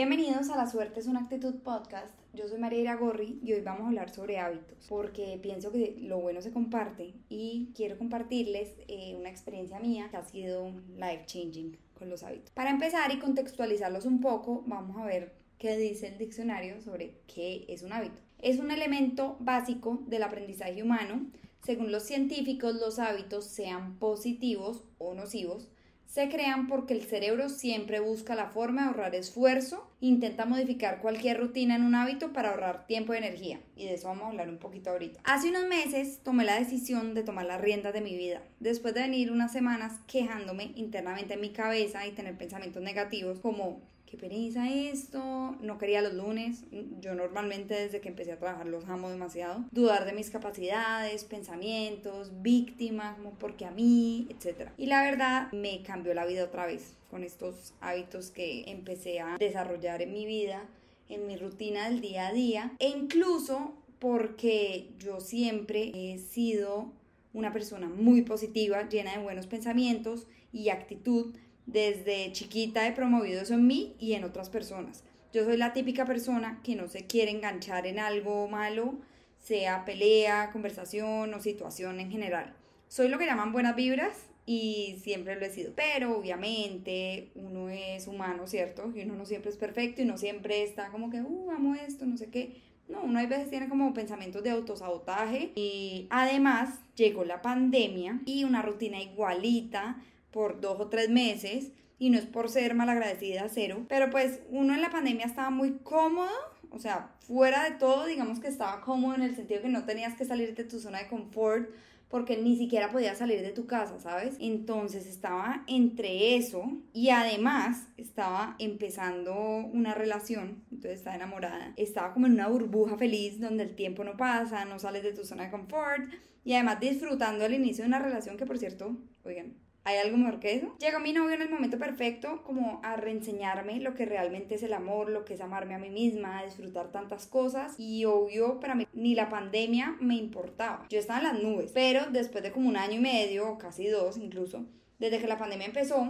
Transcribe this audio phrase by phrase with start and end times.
[0.00, 2.14] Bienvenidos a La Suerte es una actitud podcast.
[2.32, 6.20] Yo soy María Iragorri y hoy vamos a hablar sobre hábitos porque pienso que lo
[6.20, 11.76] bueno se comparte y quiero compartirles eh, una experiencia mía que ha sido life changing
[11.98, 12.52] con los hábitos.
[12.52, 17.64] Para empezar y contextualizarlos un poco, vamos a ver qué dice el diccionario sobre qué
[17.66, 18.20] es un hábito.
[18.38, 21.26] Es un elemento básico del aprendizaje humano.
[21.64, 25.68] Según los científicos, los hábitos, sean positivos o nocivos,
[26.08, 31.38] se crean porque el cerebro siempre busca la forma de ahorrar esfuerzo, intenta modificar cualquier
[31.38, 33.60] rutina en un hábito para ahorrar tiempo y energía.
[33.76, 35.20] Y de eso vamos a hablar un poquito ahorita.
[35.24, 39.02] Hace unos meses tomé la decisión de tomar las riendas de mi vida, después de
[39.02, 44.70] venir unas semanas quejándome internamente en mi cabeza y tener pensamientos negativos como qué pereza
[44.70, 46.64] esto, no quería los lunes,
[47.00, 52.32] yo normalmente desde que empecé a trabajar los amo demasiado, dudar de mis capacidades, pensamientos,
[52.40, 54.70] víctima, como porque a mí, etc.
[54.78, 59.36] Y la verdad me cambió la vida otra vez con estos hábitos que empecé a
[59.38, 60.64] desarrollar en mi vida,
[61.10, 66.92] en mi rutina del día a día, e incluso porque yo siempre he sido
[67.34, 71.34] una persona muy positiva, llena de buenos pensamientos y actitud,
[71.68, 75.04] desde chiquita he promovido eso en mí y en otras personas.
[75.34, 78.94] Yo soy la típica persona que no se quiere enganchar en algo malo,
[79.38, 82.54] sea pelea, conversación o situación en general.
[82.88, 84.16] Soy lo que llaman buenas vibras
[84.46, 85.74] y siempre lo he sido.
[85.76, 88.90] Pero obviamente uno es humano, ¿cierto?
[88.94, 92.06] Y uno no siempre es perfecto y no siempre está como que, uh, amo esto,
[92.06, 92.62] no sé qué.
[92.88, 98.44] No, uno a veces tiene como pensamientos de autosabotaje y además llegó la pandemia y
[98.44, 103.84] una rutina igualita por dos o tres meses y no es por ser malagradecida cero,
[103.88, 106.30] pero pues uno en la pandemia estaba muy cómodo,
[106.70, 110.14] o sea, fuera de todo, digamos que estaba cómodo en el sentido que no tenías
[110.14, 111.68] que salir de tu zona de confort
[112.08, 114.36] porque ni siquiera podías salir de tu casa, ¿sabes?
[114.40, 122.26] Entonces estaba entre eso y además estaba empezando una relación, entonces estaba enamorada, estaba como
[122.26, 125.50] en una burbuja feliz donde el tiempo no pasa, no sales de tu zona de
[125.50, 126.10] confort
[126.44, 129.54] y además disfrutando el inicio de una relación que por cierto, oigan,
[129.84, 130.76] ¿Hay algo mejor que eso?
[130.78, 134.74] Llegó mi novio en el momento perfecto como a reenseñarme lo que realmente es el
[134.74, 138.86] amor, lo que es amarme a mí misma, disfrutar tantas cosas y obvio para mí
[138.92, 140.86] ni la pandemia me importaba.
[140.90, 143.86] Yo estaba en las nubes, pero después de como un año y medio, o casi
[143.86, 144.66] dos incluso,
[144.98, 146.06] desde que la pandemia empezó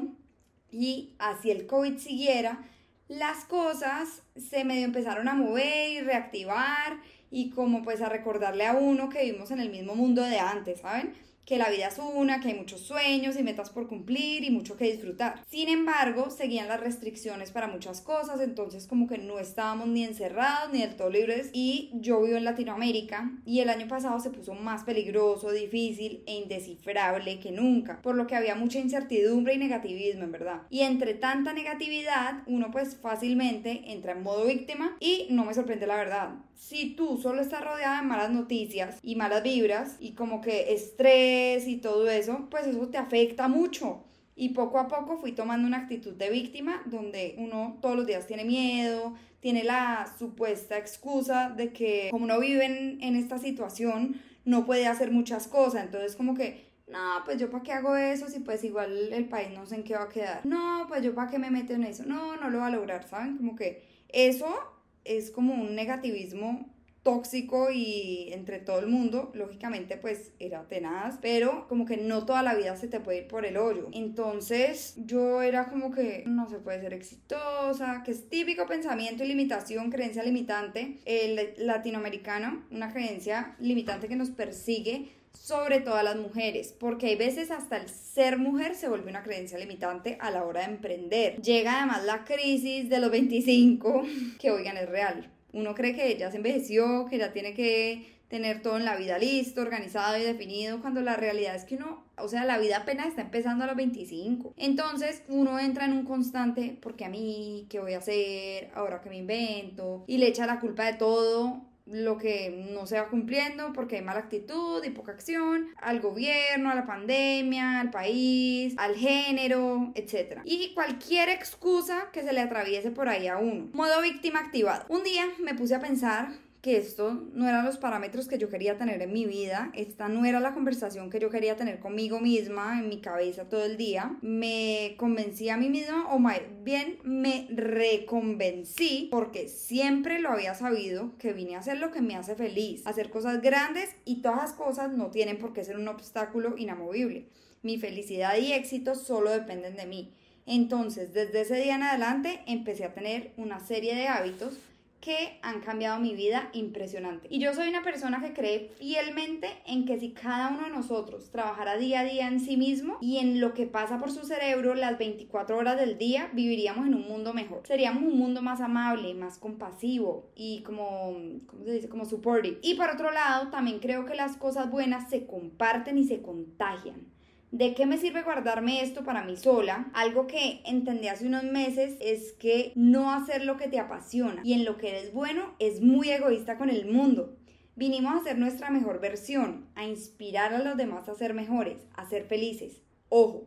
[0.70, 2.64] y así el COVID siguiera,
[3.08, 7.00] las cosas se medio empezaron a mover y reactivar
[7.30, 10.80] y como pues a recordarle a uno que vivimos en el mismo mundo de antes,
[10.80, 11.14] ¿saben?
[11.48, 14.76] Que la vida es una, que hay muchos sueños y metas por cumplir y mucho
[14.76, 15.42] que disfrutar.
[15.48, 20.70] Sin embargo, seguían las restricciones para muchas cosas, entonces como que no estábamos ni encerrados
[20.74, 24.52] ni del todo libres y yo vivo en Latinoamérica y el año pasado se puso
[24.52, 30.24] más peligroso, difícil e indescifrable que nunca, por lo que había mucha incertidumbre y negativismo
[30.24, 30.62] en verdad.
[30.68, 35.86] Y entre tanta negatividad, uno pues fácilmente entra en modo víctima y no me sorprende
[35.86, 36.28] la verdad.
[36.58, 41.68] Si tú solo estás rodeada de malas noticias y malas vibras y como que estrés,
[41.68, 44.02] y todo eso, pues eso te afecta mucho.
[44.34, 48.26] Y poco a poco fui tomando una actitud de víctima donde uno todos los días
[48.26, 54.66] tiene miedo, tiene la supuesta excusa de que como no vive en, esta situación, no
[54.66, 55.84] puede hacer muchas cosas.
[55.84, 59.50] Entonces como que, no, pues yo para qué hago eso si pues igual el país
[59.54, 60.44] no sé en qué va a quedar.
[60.44, 62.02] No, pues yo para qué me meto en eso.
[62.04, 63.36] No, no lo va a lograr, ¿saben?
[63.36, 64.77] Como que eso
[65.08, 71.66] es como un negativismo tóxico y entre todo el mundo, lógicamente pues era tenaz, pero
[71.66, 73.88] como que no toda la vida se te puede ir por el hoyo.
[73.92, 79.28] Entonces yo era como que no se puede ser exitosa, que es típico pensamiento y
[79.28, 86.16] limitación, creencia limitante, el latinoamericano, una creencia limitante que nos persigue sobre todo a las
[86.16, 90.44] mujeres, porque hay veces hasta el ser mujer se vuelve una creencia limitante a la
[90.44, 91.40] hora de emprender.
[91.40, 94.02] Llega además la crisis de los 25,
[94.38, 98.60] que oigan es real uno cree que ya se envejeció, que ya tiene que tener
[98.60, 102.28] todo en la vida listo, organizado y definido, cuando la realidad es que uno, o
[102.28, 104.52] sea, la vida apenas está empezando a los 25.
[104.58, 108.70] Entonces uno entra en un constante, porque a mí, ¿qué voy a hacer?
[108.74, 113.00] Ahora que me invento, y le echa la culpa de todo lo que no se
[113.00, 117.90] va cumpliendo porque hay mala actitud y poca acción, al gobierno, a la pandemia, al
[117.90, 120.40] país, al género, etc.
[120.44, 123.68] Y cualquier excusa que se le atraviese por ahí a uno.
[123.72, 124.84] Modo víctima activado.
[124.88, 128.76] Un día me puse a pensar que esto no eran los parámetros que yo quería
[128.76, 132.78] tener en mi vida, esta no era la conversación que yo quería tener conmigo misma,
[132.78, 137.48] en mi cabeza todo el día, me convencí a mí misma, o más bien me
[137.50, 142.86] reconvencí, porque siempre lo había sabido, que vine a hacer lo que me hace feliz,
[142.86, 147.28] hacer cosas grandes y todas las cosas no tienen por qué ser un obstáculo inamovible.
[147.62, 150.12] Mi felicidad y éxito solo dependen de mí.
[150.44, 154.58] Entonces, desde ese día en adelante empecé a tener una serie de hábitos
[155.00, 157.28] que han cambiado mi vida impresionante.
[157.30, 161.30] Y yo soy una persona que cree fielmente en que si cada uno de nosotros
[161.30, 164.74] trabajara día a día en sí mismo y en lo que pasa por su cerebro
[164.74, 167.62] las 24 horas del día, viviríamos en un mundo mejor.
[167.66, 171.16] Seríamos un mundo más amable, más compasivo y como,
[171.46, 171.88] ¿cómo se dice?
[171.88, 172.58] Como supportive.
[172.62, 177.17] Y por otro lado, también creo que las cosas buenas se comparten y se contagian.
[177.50, 179.90] ¿De qué me sirve guardarme esto para mí sola?
[179.94, 184.52] Algo que entendí hace unos meses es que no hacer lo que te apasiona y
[184.52, 187.38] en lo que eres bueno es muy egoísta con el mundo.
[187.74, 192.06] Vinimos a ser nuestra mejor versión, a inspirar a los demás a ser mejores, a
[192.06, 192.82] ser felices.
[193.08, 193.46] Ojo,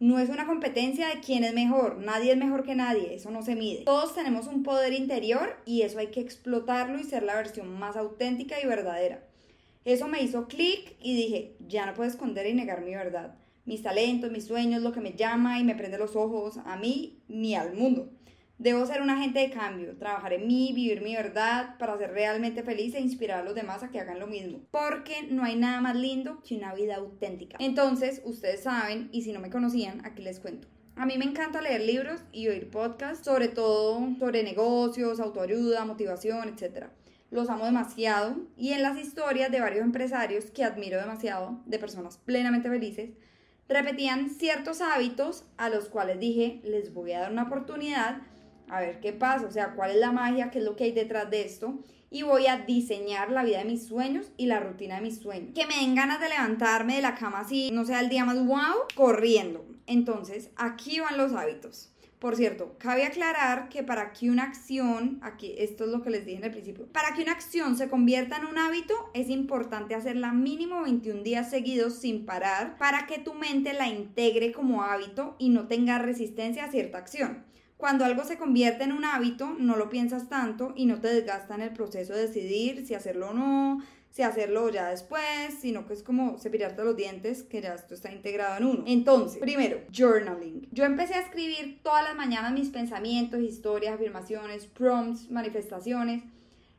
[0.00, 3.42] no es una competencia de quién es mejor, nadie es mejor que nadie, eso no
[3.42, 3.84] se mide.
[3.84, 7.96] Todos tenemos un poder interior y eso hay que explotarlo y ser la versión más
[7.96, 9.29] auténtica y verdadera.
[9.84, 13.34] Eso me hizo clic y dije, ya no puedo esconder y negar mi verdad.
[13.64, 17.22] Mis talentos, mis sueños, lo que me llama y me prende los ojos a mí
[17.28, 18.10] ni al mundo.
[18.58, 22.62] Debo ser un agente de cambio, trabajar en mí, vivir mi verdad para ser realmente
[22.62, 24.60] feliz e inspirar a los demás a que hagan lo mismo.
[24.70, 27.56] Porque no hay nada más lindo que una vida auténtica.
[27.58, 30.68] Entonces, ustedes saben, y si no me conocían, aquí les cuento.
[30.94, 36.50] A mí me encanta leer libros y oír podcasts, sobre todo sobre negocios, autoayuda, motivación,
[36.50, 36.90] etc
[37.30, 42.18] los amo demasiado y en las historias de varios empresarios que admiro demasiado, de personas
[42.18, 43.10] plenamente felices,
[43.68, 48.18] repetían ciertos hábitos a los cuales dije, les voy a dar una oportunidad,
[48.68, 50.92] a ver qué pasa, o sea, cuál es la magia, qué es lo que hay
[50.92, 51.78] detrás de esto,
[52.10, 55.52] y voy a diseñar la vida de mis sueños y la rutina de mis sueños.
[55.54, 58.44] Que me den ganas de levantarme de la cama así, no sea el día más
[58.44, 59.64] wow, corriendo.
[59.86, 61.92] Entonces, aquí van los hábitos.
[62.20, 66.26] Por cierto, cabe aclarar que para que una acción, aquí esto es lo que les
[66.26, 69.94] dije en el principio, para que una acción se convierta en un hábito es importante
[69.94, 75.34] hacerla mínimo 21 días seguidos sin parar para que tu mente la integre como hábito
[75.38, 77.42] y no tenga resistencia a cierta acción.
[77.78, 81.54] Cuando algo se convierte en un hábito, no lo piensas tanto y no te desgasta
[81.54, 83.80] en el proceso de decidir si hacerlo o no,
[84.10, 88.12] si hacerlo ya después, sino que es como cepillarte los dientes, que ya esto está
[88.12, 88.84] integrado en uno.
[88.86, 90.68] Entonces, primero, journaling.
[90.72, 96.24] Yo empecé a escribir todas las mañanas mis pensamientos, historias, afirmaciones, prompts, manifestaciones,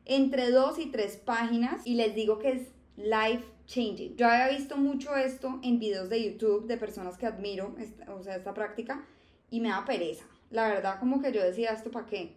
[0.04, 4.16] entre dos y tres páginas, y les digo que es life changing.
[4.16, 7.74] Yo había visto mucho esto en videos de YouTube de personas que admiro,
[8.08, 9.06] o sea, esta práctica,
[9.50, 10.26] y me da pereza.
[10.50, 12.36] La verdad, como que yo decía, ¿esto para qué?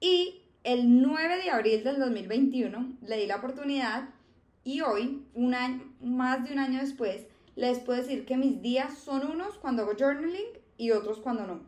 [0.00, 4.08] Y el 9 de abril del 2021 le di la oportunidad
[4.64, 7.26] y hoy, un año, más de un año después,
[7.56, 11.60] les puedo decir que mis días son unos cuando hago journaling y otros cuando no.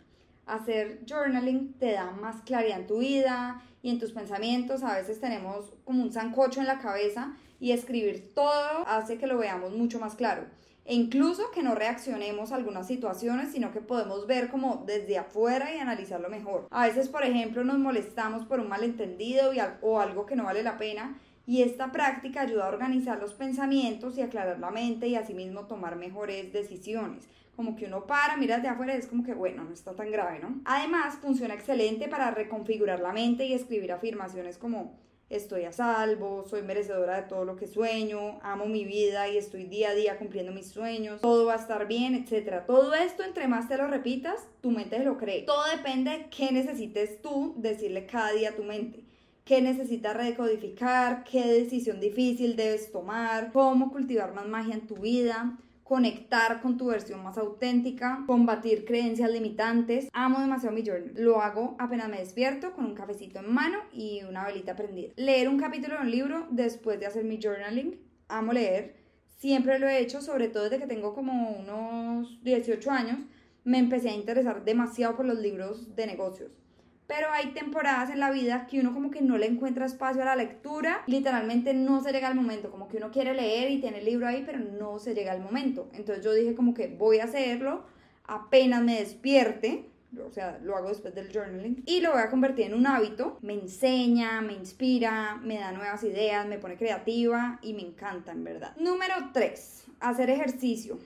[0.47, 4.83] Hacer journaling te da más claridad en tu vida y en tus pensamientos.
[4.83, 9.39] A veces tenemos como un zancocho en la cabeza y escribir todo hace que lo
[9.39, 10.45] veamos mucho más claro.
[10.87, 15.75] E incluso que no reaccionemos a algunas situaciones, sino que podemos ver como desde afuera
[15.75, 16.67] y analizarlo mejor.
[16.71, 19.51] A veces, por ejemplo, nos molestamos por un malentendido
[19.81, 24.17] o algo que no vale la pena y esta práctica ayuda a organizar los pensamientos
[24.17, 27.29] y aclarar la mente y asimismo tomar mejores decisiones.
[27.55, 30.11] Como que uno para, mira de afuera y es como que, bueno, no está tan
[30.11, 30.61] grave, ¿no?
[30.65, 34.99] Además, funciona excelente para reconfigurar la mente y escribir afirmaciones como
[35.31, 39.65] estoy a salvo, soy merecedora de todo lo que sueño, amo mi vida y estoy
[39.65, 42.65] día a día cumpliendo mis sueños, todo va a estar bien, etc.
[42.67, 45.43] Todo esto, entre más te lo repitas, tu mente lo cree.
[45.43, 49.04] Todo depende de qué necesites tú decirle cada día a tu mente
[49.45, 55.59] qué necesitas recodificar, qué decisión difícil debes tomar, cómo cultivar más magia en tu vida,
[55.83, 60.09] conectar con tu versión más auténtica, combatir creencias limitantes.
[60.15, 61.13] Amo demasiado mi journal.
[61.17, 65.13] Lo hago apenas me despierto con un cafecito en mano y una velita prendida.
[65.17, 68.01] Leer un capítulo de un libro después de hacer mi journaling.
[68.29, 68.97] Amo leer.
[69.37, 73.19] Siempre lo he hecho, sobre todo desde que tengo como unos 18 años.
[73.63, 76.64] Me empecé a interesar demasiado por los libros de negocios
[77.07, 80.27] pero hay temporadas en la vida que uno como que no le encuentra espacio a
[80.27, 83.99] la lectura, literalmente no se llega al momento, como que uno quiere leer y tiene
[83.99, 85.89] el libro ahí, pero no se llega al momento.
[85.93, 87.85] Entonces yo dije como que voy a hacerlo
[88.27, 89.87] apenas me despierte,
[90.25, 93.39] o sea, lo hago después del journaling y lo voy a convertir en un hábito.
[93.43, 98.45] Me enseña, me inspira, me da nuevas ideas, me pone creativa y me encanta en
[98.45, 98.77] verdad.
[98.77, 100.99] Número 3, hacer ejercicio.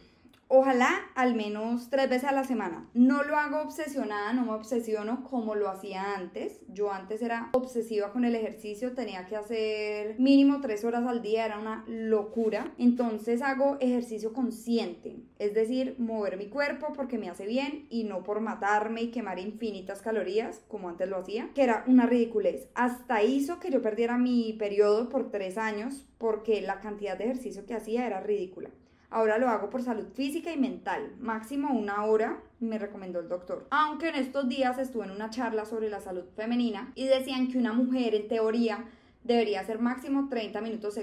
[0.51, 2.89] Ojalá al menos tres veces a la semana.
[2.95, 6.63] No lo hago obsesionada, no me obsesiono como lo hacía antes.
[6.69, 11.45] Yo antes era obsesiva con el ejercicio, tenía que hacer mínimo tres horas al día,
[11.45, 12.73] era una locura.
[12.79, 18.23] Entonces hago ejercicio consciente, es decir, mover mi cuerpo porque me hace bien y no
[18.23, 22.71] por matarme y quemar infinitas calorías como antes lo hacía, que era una ridiculez.
[22.75, 27.67] Hasta hizo que yo perdiera mi periodo por tres años porque la cantidad de ejercicio
[27.67, 28.71] que hacía era ridícula.
[29.11, 33.67] Ahora lo hago por salud física y mental, máximo una hora, me recomendó el doctor.
[33.71, 37.57] Aunque en estos días estuve en una charla sobre la salud femenina y decían que
[37.57, 38.85] una mujer en teoría
[39.25, 40.99] debería hacer máximo 30 minutos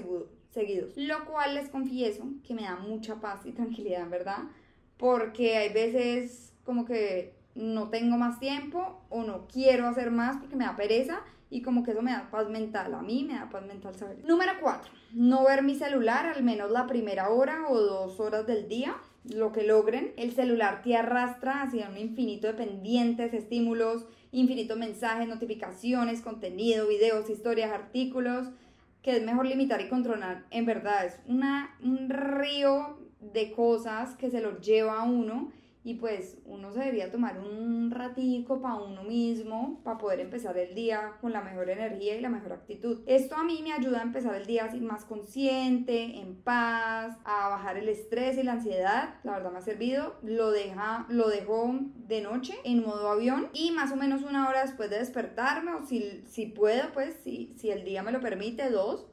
[0.50, 4.44] seguidos, lo cual les confieso que me da mucha paz y tranquilidad, verdad,
[4.96, 10.56] porque hay veces como que no tengo más tiempo o no quiero hacer más porque
[10.56, 12.94] me da pereza y como que eso me da paz mental.
[12.94, 14.18] A mí me da paz mental saber.
[14.24, 14.92] Número 4.
[15.14, 18.96] No ver mi celular al menos la primera hora o dos horas del día.
[19.24, 20.12] Lo que logren.
[20.16, 27.30] El celular te arrastra hacia un infinito de pendientes, estímulos, infinitos mensajes, notificaciones, contenido, videos,
[27.30, 28.48] historias, artículos,
[29.02, 30.44] que es mejor limitar y controlar.
[30.50, 35.52] En verdad, es una, un río de cosas que se lo lleva a uno
[35.86, 40.74] y pues uno se debería tomar un ratico para uno mismo, para poder empezar el
[40.74, 43.02] día con la mejor energía y la mejor actitud.
[43.06, 47.76] Esto a mí me ayuda a empezar el día más consciente, en paz, a bajar
[47.76, 49.20] el estrés y la ansiedad.
[49.22, 50.16] La verdad me ha servido.
[50.24, 54.62] Lo deja, lo dejo de noche en modo avión y más o menos una hora
[54.62, 58.70] después de despertarme o si, si puedo, pues si, si el día me lo permite,
[58.70, 59.06] dos.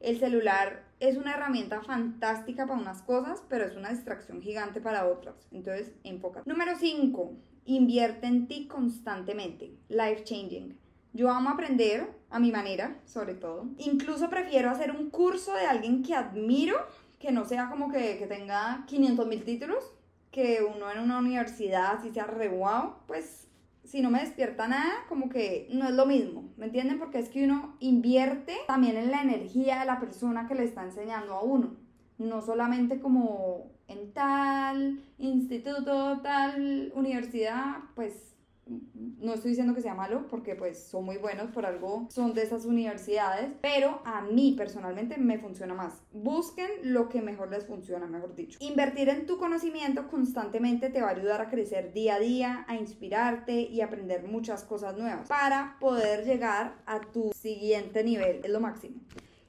[0.00, 5.06] El celular es una herramienta fantástica para unas cosas, pero es una distracción gigante para
[5.06, 5.34] otras.
[5.50, 6.42] Entonces, enfoca.
[6.46, 7.32] Número 5.
[7.66, 9.72] Invierte en ti constantemente.
[9.88, 10.78] Life changing.
[11.12, 13.66] Yo amo aprender a mi manera, sobre todo.
[13.78, 16.76] Incluso prefiero hacer un curso de alguien que admiro,
[17.20, 19.92] que no sea como que, que tenga 500 mil títulos,
[20.32, 23.46] que uno en una universidad así sea re wow, pues
[23.84, 26.98] si no me despierta nada, como que no es lo mismo, ¿me entienden?
[26.98, 30.82] Porque es que uno invierte también en la energía de la persona que le está
[30.82, 31.76] enseñando a uno,
[32.18, 38.33] no solamente como en tal instituto, tal universidad, pues
[38.66, 42.42] no estoy diciendo que sea malo porque pues son muy buenos por algo son de
[42.42, 46.02] esas universidades pero a mí personalmente me funciona más.
[46.12, 48.58] Busquen lo que mejor les funciona mejor dicho.
[48.60, 52.76] Invertir en tu conocimiento constantemente te va a ayudar a crecer día a día a
[52.76, 58.40] inspirarte y aprender muchas cosas nuevas para poder llegar a tu siguiente nivel.
[58.44, 58.96] Es lo máximo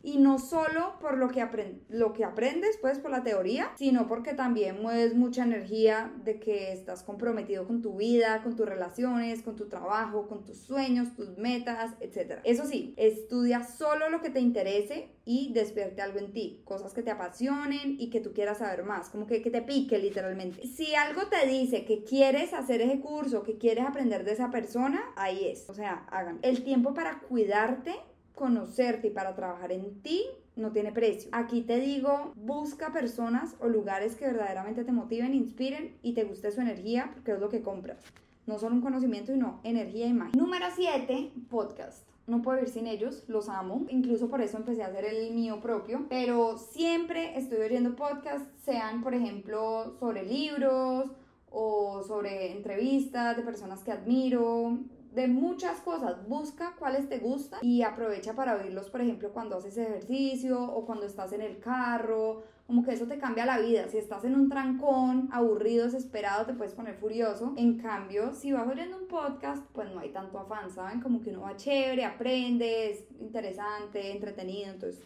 [0.06, 1.44] y no solo por lo que,
[1.90, 6.72] lo que aprendes, pues por la teoría, sino porque también mueves mucha energía de que
[6.72, 11.40] estás comprometido con tu vida, con tus relaciones, con tu trabajo, con tus sueños, tus
[11.40, 12.40] metas, etc.
[12.44, 17.02] Eso sí, estudia solo lo que te interese y despierte algo en ti, cosas que
[17.02, 20.68] te apasionen y que tú quieras saber más, como que, que te pique literalmente.
[20.68, 25.02] Si algo te dice que quieres hacer ese curso, que quieres aprender de esa persona,
[25.16, 25.68] ahí es.
[25.68, 26.38] O sea, hagan.
[26.44, 27.96] El tiempo para cuidarte
[28.36, 30.24] conocerte y para trabajar en ti
[30.56, 31.30] no tiene precio.
[31.34, 36.52] Aquí te digo, busca personas o lugares que verdaderamente te motiven, inspiren y te guste
[36.52, 37.98] su energía, porque es lo que compras.
[38.46, 40.40] No solo un conocimiento, sino energía y magia.
[40.40, 42.08] Número 7, podcast.
[42.28, 43.86] No puedo vivir sin ellos, los amo.
[43.90, 46.06] Incluso por eso empecé a hacer el mío propio.
[46.10, 51.12] Pero siempre estoy oyendo podcasts, sean por ejemplo sobre libros
[51.52, 54.78] o sobre entrevistas de personas que admiro,
[55.16, 56.28] de muchas cosas.
[56.28, 61.06] Busca cuáles te gustan y aprovecha para oírlos, por ejemplo, cuando haces ejercicio o cuando
[61.06, 62.44] estás en el carro.
[62.68, 63.88] Como que eso te cambia la vida.
[63.88, 67.54] Si estás en un trancón, aburrido, desesperado, te puedes poner furioso.
[67.58, 71.00] En cambio, si vas oyendo un podcast, pues no hay tanto afán, ¿saben?
[71.00, 74.72] Como que uno va chévere, aprende, es interesante, entretenido.
[74.72, 75.02] Entonces,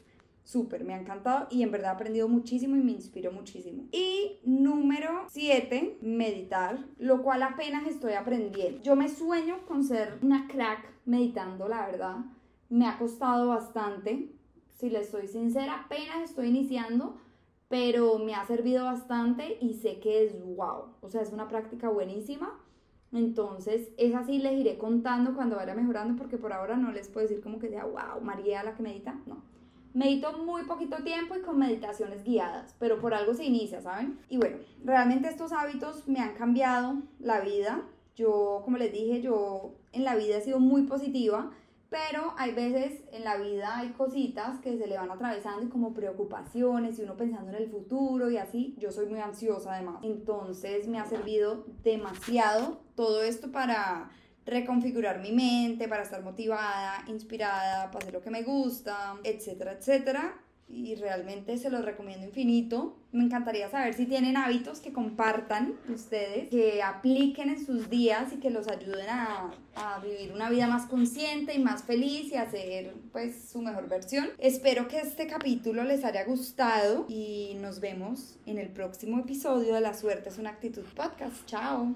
[0.50, 3.84] súper, me ha encantado y en verdad he aprendido muchísimo y me inspiró muchísimo.
[3.92, 8.82] Y número 7, meditar, lo cual apenas estoy aprendiendo.
[8.82, 12.16] Yo me sueño con ser una crack meditando, la verdad.
[12.68, 14.32] Me ha costado bastante,
[14.76, 17.18] si le estoy sincera, apenas estoy iniciando,
[17.68, 21.90] pero me ha servido bastante y sé que es wow, o sea, es una práctica
[21.90, 22.60] buenísima.
[23.12, 27.28] Entonces, es así, les iré contando cuando vaya mejorando, porque por ahora no les puedo
[27.28, 29.49] decir como que sea, wow, María la que medita, no
[29.94, 34.20] Medito muy poquito tiempo y con meditaciones guiadas, pero por algo se inicia, ¿saben?
[34.30, 37.84] Y bueno, realmente estos hábitos me han cambiado la vida.
[38.16, 41.52] Yo, como les dije, yo en la vida he sido muy positiva,
[41.90, 45.94] pero hay veces en la vida hay cositas que se le van atravesando y como
[45.94, 48.76] preocupaciones y uno pensando en el futuro y así.
[48.78, 49.98] Yo soy muy ansiosa además.
[50.04, 54.12] Entonces me ha servido demasiado todo esto para
[54.50, 60.34] reconfigurar mi mente para estar motivada, inspirada, para hacer lo que me gusta, etcétera, etcétera.
[60.72, 62.96] Y realmente se los recomiendo infinito.
[63.12, 68.36] Me encantaría saber si tienen hábitos que compartan ustedes, que apliquen en sus días y
[68.36, 72.94] que los ayuden a, a vivir una vida más consciente y más feliz y hacer
[73.12, 74.30] pues su mejor versión.
[74.38, 79.82] Espero que este capítulo les haya gustado y nos vemos en el próximo episodio de
[79.82, 81.48] La Suerte es una actitud podcast.
[81.48, 81.96] Chao.